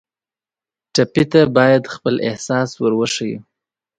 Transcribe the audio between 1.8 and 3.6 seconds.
خپل احساس ور وښیو.